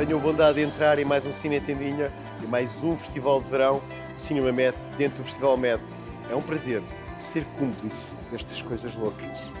[0.00, 2.10] Tenham a bondade de entrar em mais um Cine Tendinha
[2.42, 3.82] e mais um festival de verão,
[4.16, 5.78] o Cinema Med, dentro do Festival Med.
[6.30, 6.82] É um prazer
[7.20, 9.52] ser cúmplice destas coisas loucas.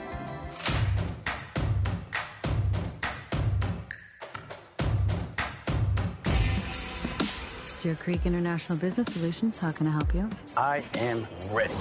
[7.82, 10.26] Deer Creek International Business Solutions, how can I help you?
[10.56, 11.74] I am ready.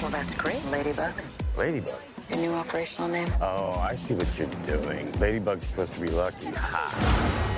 [0.00, 1.12] Well, that's great, Ladybug.
[1.56, 1.98] Ladybug.
[2.30, 3.26] Your new operational name?
[3.40, 5.10] Oh, I see what you're doing.
[5.18, 6.46] Ladybug's supposed to be lucky.
[6.46, 7.56] Ha!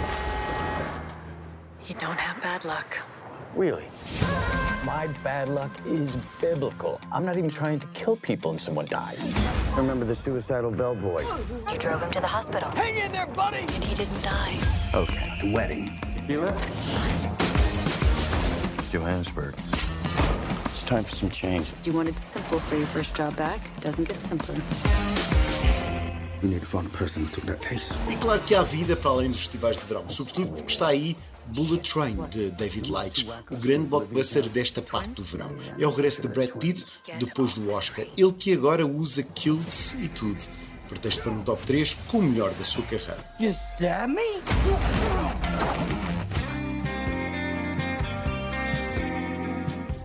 [1.89, 2.99] You don't have bad luck.
[3.55, 3.87] Really?
[4.85, 7.01] My bad luck is biblical.
[7.11, 9.35] I'm not even trying to kill people and someone dies.
[9.75, 11.25] Remember the suicidal bellboy?
[11.73, 12.69] You drove him to the hospital.
[12.73, 13.61] Hang in there, buddy!
[13.61, 14.55] And he didn't die.
[14.93, 15.99] Okay, the wedding.
[16.13, 16.53] Tequila?
[18.91, 19.55] Johannesburg.
[20.67, 21.69] It's time for some change.
[21.85, 23.61] You wanted simple for your first job back.
[23.81, 24.57] Doesn't get simpler.
[26.43, 27.95] We need to find the person who took that case.
[28.11, 31.17] E claro que há vida para além dos festivais de verão, sobretudo porque está aí
[31.49, 35.51] Bullet Train, de David Leitch, o grande blockbuster desta parte do verão.
[35.79, 36.85] É o regresso de Brad Pitt
[37.19, 40.39] depois do Oscar, ele que agora usa kilts e tudo.
[40.89, 43.19] Pretexto para no top 3 com o melhor da sua carreira.
[43.39, 44.23] You stab me?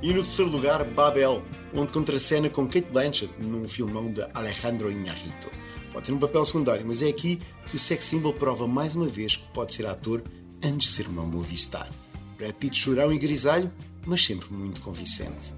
[0.01, 1.41] E no terceiro lugar, Babel,
[1.73, 5.49] onde contracena com Kate Blanchett num filmão de Alejandro Iñárritu.
[5.93, 9.07] Pode ser um papel secundário, mas é aqui que o sex symbol prova mais uma
[9.07, 10.21] vez que pode ser ator
[10.63, 11.89] antes de ser uma movie star.
[12.37, 13.71] Brad Pitt chorão e grisalho,
[14.05, 15.53] mas sempre muito convincente.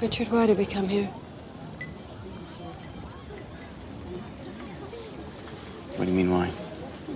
[0.00, 1.08] Richard, why did we come here?
[5.96, 6.50] What do you mean, why?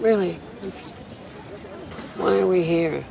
[0.00, 0.38] Really?
[2.16, 3.04] Why are we here?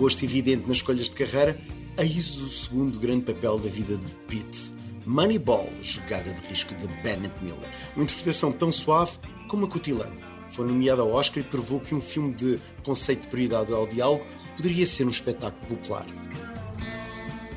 [0.00, 1.60] Gosto evidente nas escolhas de carreira,
[1.98, 4.72] eis o segundo grande papel da vida de Pitt.
[5.04, 7.68] Moneyball, jogada de risco de Bennett Miller.
[7.94, 10.18] Uma interpretação tão suave como acutilante.
[10.48, 14.24] Foi nomeada ao Oscar e provou que um filme de conceito de prioridade ao diálogo
[14.56, 16.06] poderia ser um espetáculo popular.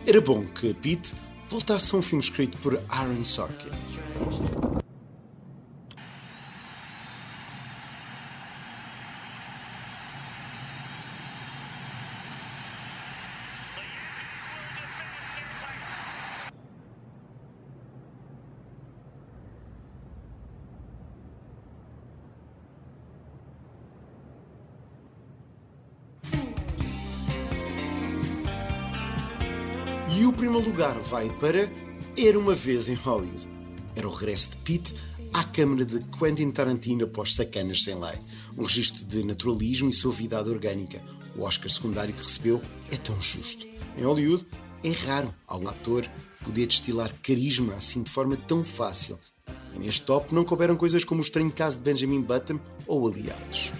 [0.05, 1.13] Era bom que Pitt
[1.47, 3.69] voltasse a um filme escrito por Aaron Sorkin.
[30.43, 31.69] Primeiro lugar vai para
[32.17, 33.47] Era uma vez em Hollywood.
[33.95, 34.93] Era o regresso de Pitt
[35.33, 38.19] à câmara de Quentin Tarantino após Sacanas Sem Lei.
[38.57, 41.01] Um registro de naturalismo e suavidade orgânica.
[41.37, 42.61] O Oscar secundário que recebeu
[42.91, 43.65] é tão justo.
[43.97, 44.45] Em Hollywood,
[44.83, 46.05] é raro algum ator
[46.43, 49.17] poder destilar carisma assim de forma tão fácil.
[49.73, 53.71] E neste top não couberam coisas como o estranho caso de Benjamin Button ou Aliados.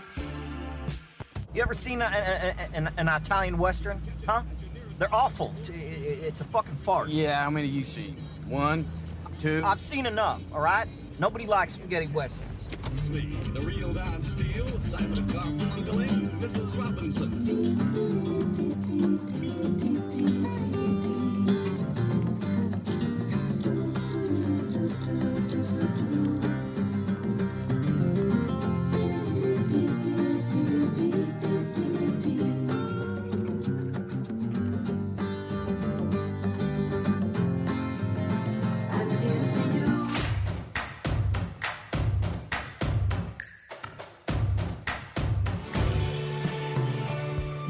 [1.53, 4.00] You ever seen a, a- a- an, an Italian Western?
[4.28, 4.44] Huh?
[4.99, 5.53] They're awful.
[5.61, 5.71] It's-
[6.27, 7.09] It's a fucking farce.
[7.11, 8.15] Yeah, how many you seen?
[8.47, 8.85] One,
[9.39, 9.61] two.
[9.65, 10.87] I've seen enough, all right?
[11.19, 12.67] Nobody likes spaghetti westerns.
[13.53, 16.77] The real Don Steele, Simon Garfunkel, Mrs.
[16.77, 17.43] Robinson.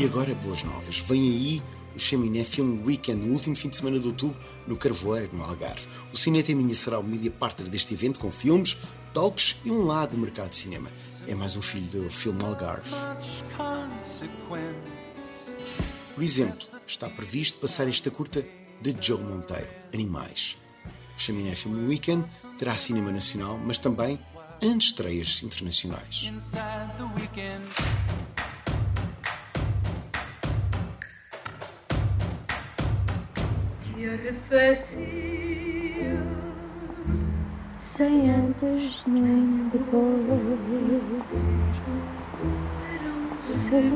[0.04, 0.98] E agora, boas novas.
[0.98, 1.64] Vem aí
[1.96, 5.88] o Chaminé Film Weekend, no último fim de semana de outubro, no Carvoeiro, no Algarve.
[6.12, 8.76] O Cine Tendinha será o media partner deste evento, com filmes,
[9.14, 10.90] talks e um lado do mercado de cinema.
[11.26, 12.94] É mais um filho do filme Algarve.
[16.14, 18.46] Por exemplo, está previsto passar esta curta
[18.82, 20.58] de Joe Monteiro, Animais.
[21.16, 22.26] O Chaminé Film Weekend
[22.58, 24.20] terá cinema nacional, mas também
[24.62, 26.30] antestreias internacionais.
[34.04, 35.08] Que arrefecia
[37.78, 40.26] sem antes nem depois.
[42.84, 43.94] Era um serei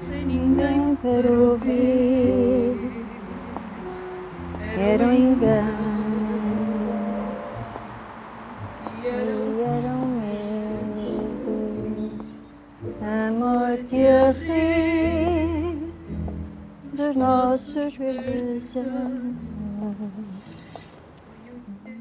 [0.00, 2.74] sem ninguém para ouvir.
[4.76, 5.79] Era um engano,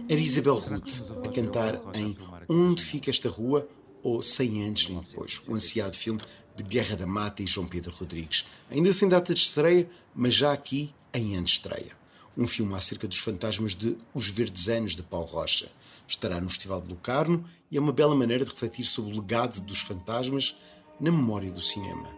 [0.10, 2.18] Era Isabel Ruth a cantar em
[2.48, 3.68] Onde Fica Esta Rua
[4.04, 6.22] ou Sem Antes Nem Depois, o ansiado filme
[6.56, 8.46] de Guerra da Mata e João Pedro Rodrigues.
[8.70, 11.98] Ainda sem data de estreia, mas já aqui em antestreia.
[12.38, 15.72] Um filme acerca dos fantasmas de Os Verdes Anos de Paulo Rocha.
[16.08, 19.62] Estará no Festival de Locarno e é uma bela maneira de refletir sobre o legado
[19.62, 20.56] dos fantasmas
[21.00, 22.10] na memória do cinema.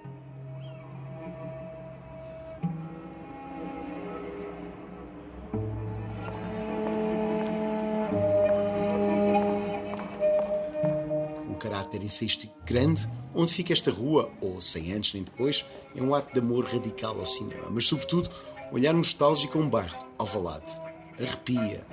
[11.91, 15.65] Caráter ensaístico grande, onde fica esta rua, ou sem antes nem depois,
[15.95, 18.29] é um ato de amor radical ao cinema, mas sobretudo
[18.71, 20.71] olhar nostálgico a um bairro, Alvalade.
[21.19, 21.85] Arrepia.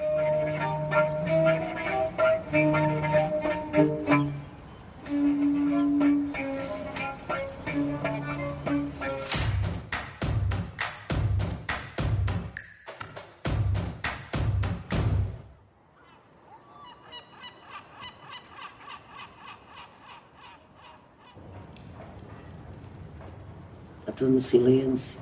[24.20, 25.20] No silêncio.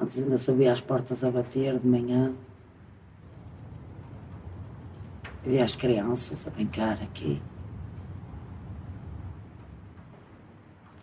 [0.00, 2.32] Antes ainda subia às portas a bater de manhã.
[5.44, 7.42] Via as crianças a brincar aqui.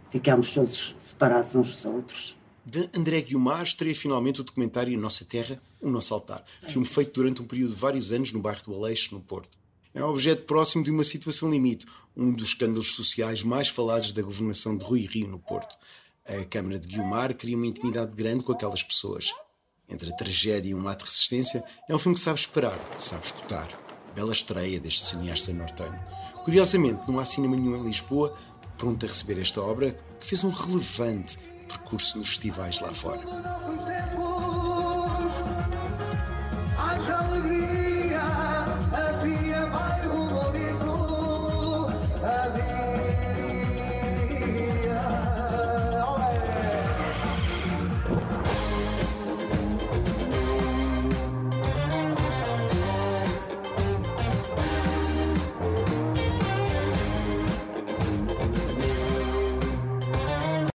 [0.09, 2.37] Ficámos todos separados uns dos outros.
[2.65, 6.45] De André Guiomar estreia finalmente o documentário Nossa Terra, o Nosso Altar.
[6.65, 9.62] Filme feito durante um período de vários anos no bairro do Aleixo, no Porto.
[9.93, 11.85] É objeto próximo de uma situação limite,
[12.17, 15.77] um dos escândalos sociais mais falados da governação de Rui Rio no Porto.
[16.25, 19.31] A Câmara de Guiomar cria uma intimidade grande com aquelas pessoas.
[19.87, 23.25] Entre a tragédia e um ato de resistência, é um filme que sabe esperar, sabe
[23.25, 23.69] escutar.
[24.15, 25.99] Bela estreia deste cineasta nortenho.
[26.43, 28.35] Curiosamente, não há cinema nenhum em Lisboa
[28.77, 31.37] pronto a receber esta obra, que fez um relevante
[31.67, 33.21] percurso nos festivais lá fora.
[36.77, 37.92] Haja alegria.